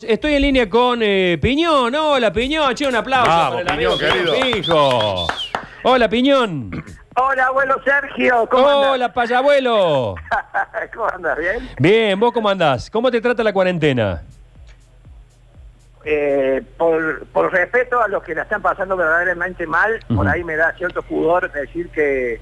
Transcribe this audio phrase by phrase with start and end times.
[0.00, 1.92] Estoy en línea con eh, Piñón.
[1.92, 2.72] Hola, Piñón.
[2.72, 5.26] Che, un aplauso Vamos, para el amigo Piñón, querido.
[5.82, 6.84] Hola, Piñón.
[7.16, 8.90] Hola, abuelo Sergio, ¿cómo andas?
[8.92, 10.14] Hola, payabuelo.
[10.94, 11.36] ¿Cómo andas?
[11.36, 11.68] ¿Bien?
[11.80, 12.88] Bien, ¿vos cómo andás?
[12.88, 14.22] ¿Cómo te trata la cuarentena?
[16.04, 20.54] Eh, por, por respeto a los que la están pasando verdaderamente mal, por ahí me
[20.54, 22.40] da cierto pudor decir que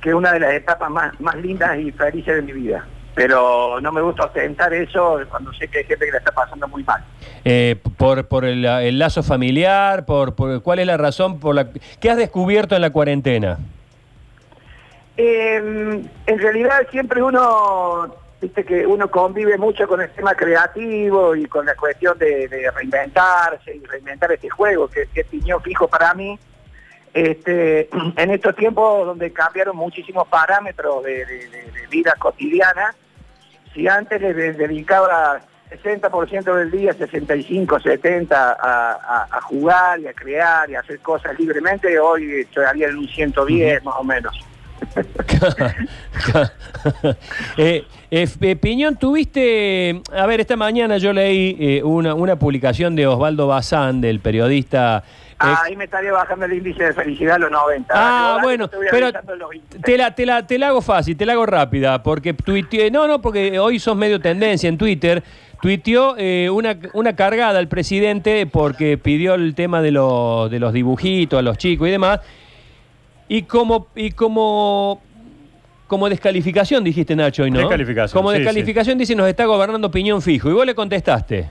[0.00, 2.84] que una de las etapas más, más lindas y felices de mi vida.
[3.14, 6.66] Pero no me gusta ostentar eso cuando sé que hay gente que la está pasando
[6.68, 7.04] muy mal.
[7.44, 11.68] Eh, por por el, el lazo familiar, por, por cuál es la razón por la
[12.00, 13.58] qué has descubierto en la cuarentena.
[15.16, 15.56] Eh,
[16.26, 21.66] en realidad siempre uno, viste que uno convive mucho con el tema creativo y con
[21.66, 26.14] la cuestión de, de reinventarse y reinventar este juego, que, que es piñón fijo para
[26.14, 26.38] mí.
[27.12, 32.94] Este, en estos tiempos donde cambiaron muchísimos parámetros de, de- de- de vida cotidiana,
[33.74, 35.40] si antes le de- dedicaba
[35.82, 40.98] 60% del día, 65, 70 a, a- a jugar y a crear y a hacer
[41.00, 44.38] cosas libremente, hoy estaría en un 110 más o menos.
[47.56, 52.96] Eh, eh, eh, Piñón, tuviste, a ver, esta mañana yo leí eh, una, una publicación
[52.96, 55.02] de Osvaldo Bazán, del periodista.
[55.38, 57.94] ahí me estaría bajando el índice de felicidad a los 90.
[57.96, 59.12] Ah, bueno, pero
[59.82, 63.06] te la, te, la, te la hago fácil, te la hago rápida, porque tuiteé, no,
[63.06, 65.22] no, porque hoy sos medio tendencia en Twitter,
[65.62, 70.72] tuiteó eh, una, una cargada al presidente porque pidió el tema de, los de los
[70.72, 72.20] dibujitos a los chicos y demás,
[73.32, 75.00] y como, y como,
[75.86, 77.60] como descalificación dijiste Nacho hoy, ¿no?
[77.60, 81.48] Descalificación, Como sí, descalificación dice nos está gobernando piñón fijo, y vos le contestaste.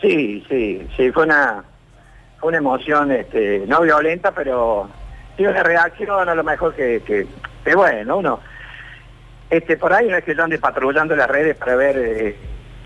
[0.00, 1.62] Sí, sí, sí, fue una,
[2.40, 4.88] fue una emoción este, no violenta, pero
[5.36, 7.28] sí una reacción a lo mejor que, que,
[7.64, 8.40] que bueno, uno,
[9.48, 12.36] este, por ahí no es que yo ande patrullando las redes para ver eh,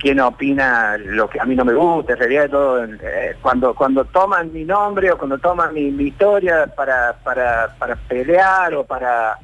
[0.05, 4.05] quién opina lo que a mí no me gusta, en realidad todo, eh, cuando, cuando
[4.05, 9.39] toman mi nombre o cuando toman mi, mi historia para, para, para pelear o para...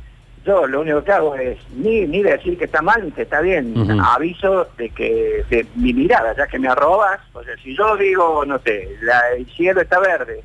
[0.45, 3.41] Yo lo único que hago es ni, ni decir que está mal ni que está
[3.41, 3.73] bien.
[4.05, 8.45] Aviso de que de mi mirada, ya que me arrobas, o sea, si yo digo,
[8.45, 10.43] no sé, la- el cielo está verde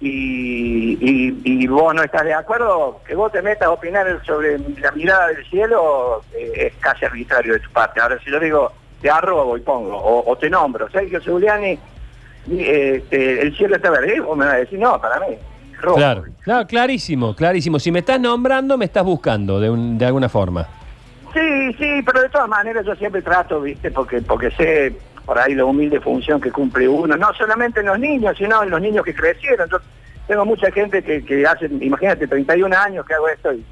[0.00, 4.58] y, y, y vos no estás de acuerdo, que vos te metas a opinar sobre
[4.80, 8.00] la mirada del cielo eh, es casi arbitrario de tu parte.
[8.00, 11.78] Ahora, si yo digo, te arrobo y pongo, o, o te nombro, Sergio Giuliani,
[12.50, 15.36] este, el cielo está verde, vos me vas a decir, no, para mí,
[15.80, 15.96] robo.
[15.96, 17.78] Claro, claro, clarísimo, clarísimo.
[17.78, 20.66] Si me estás nombrando, me estás buscando de, un- de alguna forma.
[21.34, 24.94] Sí, sí, pero de todas maneras yo siempre trato, viste, porque porque sé
[25.26, 28.70] por ahí la humilde función que cumple uno, no solamente en los niños, sino en
[28.70, 29.68] los niños que crecieron.
[29.68, 29.76] Yo
[30.26, 33.62] tengo mucha gente que, que hace, imagínate, 31 años que hago esto y,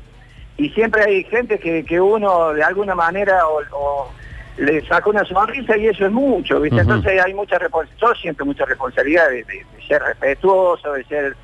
[0.58, 4.12] y siempre hay gente que, que uno de alguna manera o, o
[4.56, 6.80] le saca una sonrisa y eso es mucho, ¿viste?
[6.80, 11.36] Entonces hay mucha responsabilidad, yo siento mucha responsabilidad de, de- de ser respetuoso, de ser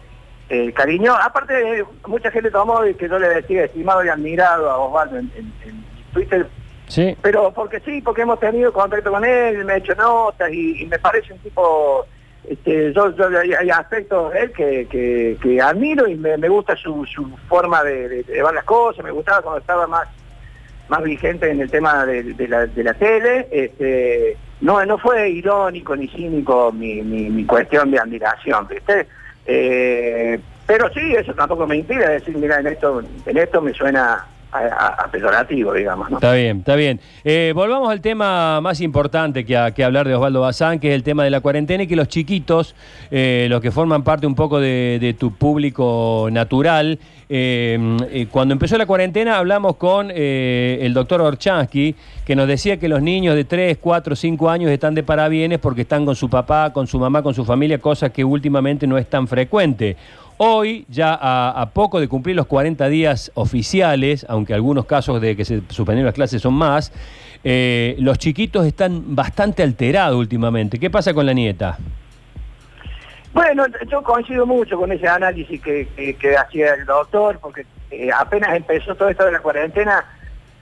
[0.48, 1.14] eh, cariño.
[1.14, 5.30] Aparte, mucha gente tomó y que yo le decía estimado y admirado a Osvaldo en,
[5.36, 6.46] en- en Twitter,
[6.88, 7.16] Sí.
[7.22, 10.86] pero porque sí, porque hemos tenido contacto con él, me ha hecho notas y, y
[10.86, 12.04] me parece un tipo,
[12.48, 16.48] este, yo, yo- hay, hay aspectos de él que, que- que admiro y me, me
[16.48, 20.06] gusta su, su forma de, de- de llevar las cosas, me gustaba cuando estaba más
[20.92, 26.70] más vigente en el tema de, la, tele, este, no, no fue irónico ni cínico
[26.70, 29.06] mi cuestión de admiración, ¿viste?
[29.46, 34.26] Eh, pero sí, eso tampoco me impide decir, mira, en esto, en esto me suena
[34.52, 35.10] a,
[35.74, 36.16] digamos, ¿no?
[36.18, 37.00] Está bien, está bien.
[37.24, 40.94] Eh, volvamos al tema más importante que, a- que hablar de Osvaldo Bazán, que es
[40.94, 42.74] el tema de la cuarentena y que los chiquitos,
[43.10, 46.98] eh, los que forman parte un poco de, tu público natural,
[47.28, 51.94] eh, cuando empezó la cuarentena hablamos con el doctor Orchansky,
[52.26, 55.82] que nos decía que los niños de 3, 4, 5 años están de parabienes porque
[55.82, 59.08] están con su papá, con su mamá, con su familia, cosa que últimamente no es
[59.08, 59.96] tan frecuente.
[60.38, 65.44] Hoy, ya a, poco de cumplir los 40 días oficiales, aunque algunos casos de que
[65.44, 66.92] se suspendieron las clases son más,
[67.44, 70.78] eh, los chiquitos están bastante alterados últimamente.
[70.78, 71.78] ¿Qué pasa con la nieta?
[73.32, 78.94] Bueno, yo coincido mucho con ese análisis que, hacía el doctor, porque eh, apenas empezó
[78.94, 80.04] todo esto de la cuarentena,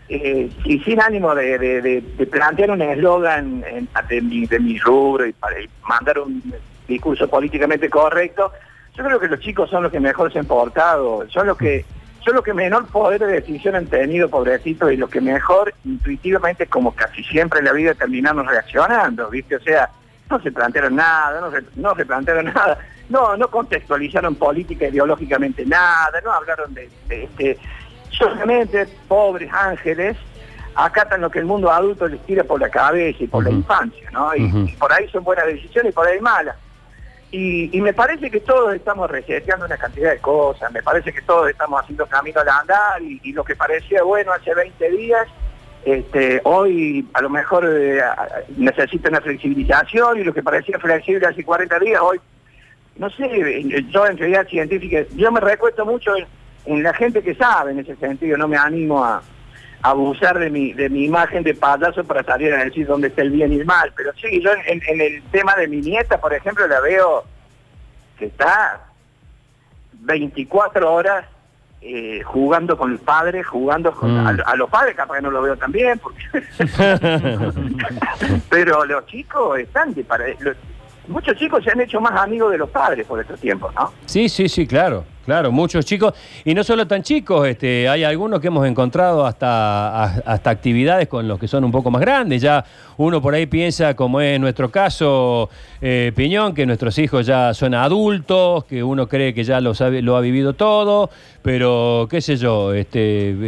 [0.08, 3.64] eh, y sin ánimo de, plantear un eslogan
[4.08, 5.56] de, mi, de rubro y para
[5.88, 6.42] mandar un
[6.88, 8.52] discurso políticamente correcto,
[9.00, 11.84] yo creo que los chicos son los que mejor se han portado, son los que
[12.22, 16.66] son los que menor poder de decisión han tenido, pobrecitos, y los que mejor intuitivamente,
[16.66, 19.56] como casi siempre en la vida, terminamos reaccionando, ¿viste?
[19.56, 19.88] O sea,
[20.28, 25.64] no se plantearon nada, no se, no se plantearon nada, no, no contextualizaron política ideológicamente
[25.64, 27.58] nada, no hablaron de, de- de-
[28.10, 30.16] solamente pobres ángeles
[30.74, 34.08] acatan lo que el mundo adulto les tira por la cabeza y por la infancia,
[34.12, 34.34] ¿no?
[34.36, 36.56] Y, y por ahí son buenas decisiones y por ahí malas.
[37.32, 41.48] Y, me parece que todos estamos reseteando una cantidad de cosas, me parece que todos
[41.48, 45.28] estamos haciendo camino al andar y, lo que parecía bueno hace 20 días,
[45.84, 48.02] este, hoy a lo mejor eh,
[48.56, 52.20] necesita una flexibilización y lo que parecía flexible hace 40 días, hoy,
[52.96, 56.12] no sé, yo en realidad científica, yo me recuesto mucho
[56.66, 59.22] en, la gente que sabe en ese sentido, no me animo a
[59.82, 63.30] abusar de mi, de mi imagen de payaso para salir a decir dónde está el
[63.30, 66.66] bien y el mal, pero sí, yo en, el tema de mi nieta, por ejemplo,
[66.66, 67.24] la veo
[68.18, 68.80] que está
[69.92, 71.24] 24 horas
[71.82, 74.26] eh, jugando con el padre, jugando con Mm.
[74.26, 76.22] a, a los padres, capaz que no lo veo tan bien, porque
[78.50, 80.56] pero los chicos están de para los-
[81.08, 83.92] muchos chicos se han hecho más amigos de los padres por estos tiempos, ¿no?
[84.06, 86.12] Sí, sí, sí, claro, claro, muchos chicos,
[86.44, 91.28] y no solo tan chicos, este, hay algunos que hemos encontrado hasta, hasta actividades con
[91.28, 92.64] los que son un poco más grandes, ya
[92.96, 95.48] uno por ahí piensa, como es nuestro caso,
[95.80, 100.20] eh, Piñón, que nuestros hijos ya son adultos, que uno cree que ya lo ha
[100.20, 101.10] vivido todo,
[101.42, 103.00] pero qué sé yo, este,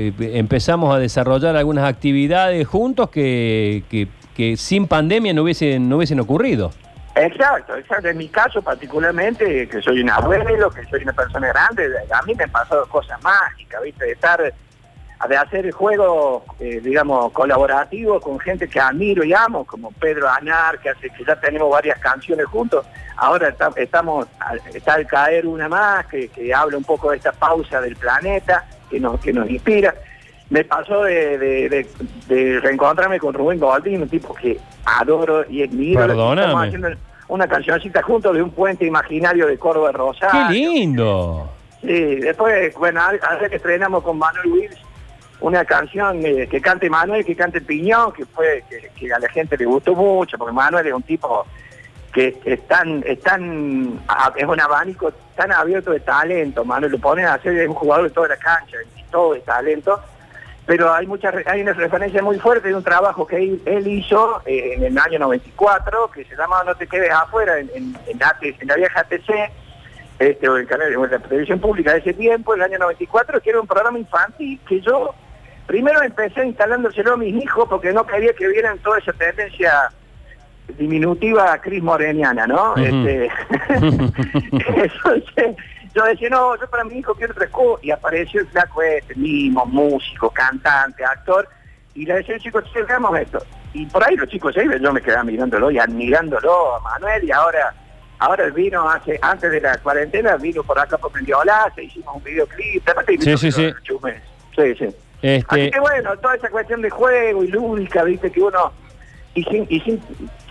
[0.09, 4.07] eh, empezamos a desarrollar algunas actividades juntos que, que-
[4.37, 6.71] que sin pandemia no hubiesen, no hubiesen ocurrido.
[7.15, 8.09] Exacto, exacto.
[8.09, 12.35] En mi caso particularmente, que soy un abuelo, que soy una persona grande, a mí
[12.35, 14.07] me han pasado cosas mágicas, ¿viste?
[14.07, 14.41] De estar,
[15.29, 20.79] de hacer juegos, eh, digamos, colaborativos con gente que admiro y amo, como Pedro Anar,
[20.79, 22.87] que hace que ya tenemos varias canciones juntos.
[23.17, 24.27] Ahora está- estamos,
[24.73, 28.65] está al caer una más, que, que habla un poco de esta pausa del planeta,
[28.89, 29.95] que nos, que nos inspira.
[30.53, 31.87] Me pasó de, de- de-
[32.29, 36.01] de reencontrarme con Rubén Goldín, un tipo que adoro y admiro.
[36.01, 36.43] Perdóname.
[36.43, 36.89] Estamos haciendo
[37.29, 40.49] una cancioncita juntos de un puente imaginario de Córdoba Rosario.
[40.49, 41.51] ¡Qué lindo!
[41.81, 44.77] Sí, después, bueno, ahora que estrenamos con Manuel Wills
[45.41, 49.29] una canción eh, que cante Manuel, que cante Piñón, que fue que, que a la
[49.31, 51.45] gente le gustó mucho, porque Manuel es un tipo
[52.13, 53.99] que es tan, es tan,
[54.37, 58.05] es un abanico tan abierto de talento, Manuel lo pone a hacer, es un jugador
[58.05, 58.77] de toda la cancha,
[59.11, 59.99] todo de talento,
[60.67, 63.87] pero hay mucha, re- hay una referencia muy fuerte de un trabajo que él, él
[63.89, 67.97] hizo eh, en el año 94, que se llama No te quedes afuera, en, en,
[68.07, 69.31] en AT en la vieja ATC,
[70.19, 73.51] este, o el canal o la televisión pública de ese tiempo, el año 94, que
[73.51, 75.15] era un programa infantil que yo
[75.67, 79.91] primero empecé instalándoselo a mis hijos porque no quería que vieran toda esa tendencia
[80.79, 82.77] diminutiva Cris Moreniana, ¿no?
[82.77, 83.31] Este,
[84.53, 85.57] entonces,
[85.95, 89.15] yo decía, no, yo para mi hijo quiero otra cosa, y apareció el flaco este,
[89.15, 91.49] mismo, músico, cantante, actor,
[91.95, 93.39] y le decía, chicos, hagamos esto.
[93.75, 97.25] Y por ahí los chicos se iban, yo me quedaba mirándolo y admirándolo a Manuel,
[97.25, 97.75] y ahora
[98.19, 102.23] ahora vino hace antes de la cuarentena, vino por acá por Mendiola, se hicimos un
[102.23, 102.85] videoclip,
[103.21, 103.73] Sí, sí, sí.
[104.55, 104.97] Sí, sí.
[105.23, 108.73] Este, Así que bueno, toda esa cuestión de juego y lúdica, viste, que uno,
[109.35, 110.01] y sin, y sin,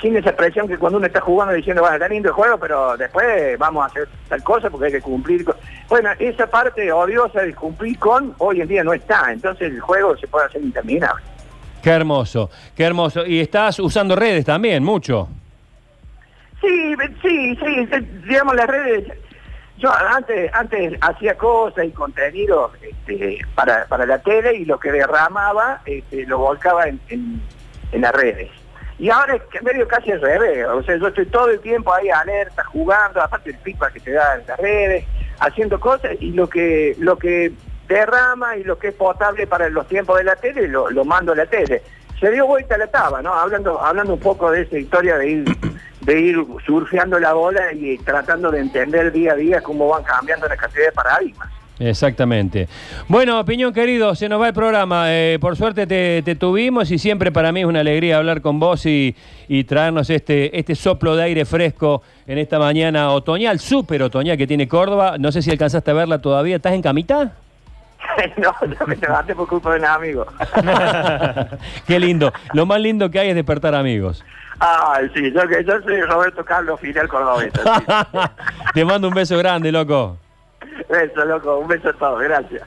[0.02, 2.98] sin esa presión que cuando uno está jugando diciendo, bueno, está lindo el juego, pero
[2.98, 5.56] después vamos a hacer tal cosa porque hay que cumplir con...
[5.88, 10.18] Bueno, esa parte odiosa de cumplir con, hoy en día no está, entonces el juego
[10.18, 11.24] se puede hacer interminable.
[11.84, 13.26] Qué hermoso, qué hermoso.
[13.26, 15.30] Y estás usando redes también, mucho.
[16.62, 17.88] Sí, sí, sí,
[18.28, 19.08] digamos las redes.
[19.78, 24.92] Yo antes antes hacía cosas y contenido este, para, para la tele y lo que
[24.92, 27.42] derramaba este, lo volcaba en, en,
[27.92, 28.61] en las redes.
[29.02, 32.12] Y ahora es medio casi al revés, o sea, yo estoy todo el tiempo ahí
[32.12, 35.06] alerta, jugando, aparte el feedback que te da en las redes,
[35.40, 37.52] haciendo cosas y lo que lo que
[37.88, 41.32] derrama y lo que es potable para los tiempos de la tele lo, lo mando
[41.32, 41.82] a la tele.
[42.20, 43.34] Se dio vuelta la taba, ¿no?
[43.34, 45.46] Hablando hablando un poco de esa historia de ir
[46.02, 50.48] de ir surfeando la bola y tratando de entender día a día cómo van cambiando
[50.48, 51.50] la cantidad de paradigmas.
[51.82, 52.68] Exactamente.
[53.08, 55.06] Bueno, Piñón querido, se nos va el programa.
[55.08, 58.60] Eh, por suerte te, te tuvimos y siempre para mí es una alegría hablar con
[58.60, 59.16] vos y,
[59.48, 64.46] y traernos este, este soplo de aire fresco en esta mañana otoñal, súper otoñal que
[64.46, 65.16] tiene Córdoba.
[65.18, 66.58] No sé si alcanzaste a verla todavía.
[66.58, 67.32] ¿Estás en camita?
[68.38, 70.26] no, yo me levanté por culpa de un amigo.
[71.88, 72.32] Qué lindo.
[72.54, 74.24] Lo más lindo que hay es despertar amigos.
[74.60, 77.80] Ay, sí, yo, yo soy Roberto Carlos Fidel Cordobesa.
[77.80, 77.86] sí.
[78.76, 80.18] Te mando un beso grande, loco.
[80.92, 82.60] Eso, loco, un beso a todos, gracias.